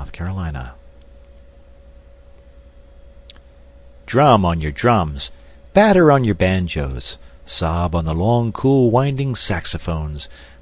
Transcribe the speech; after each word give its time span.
Jazz 0.00 0.08
Fantasia 0.28 0.74
DRUM 4.06 4.46
on 4.46 4.58
your 4.62 4.72
drums, 4.72 5.30
batter 5.74 6.10
on 6.10 6.24
your 6.24 6.34
banjoes, 6.34 7.18
sob 7.44 7.94
on 7.94 8.06
the 8.06 8.14
long 8.14 8.50
cool 8.50 8.90
winding 8.90 9.34
saxophones. 9.34 10.30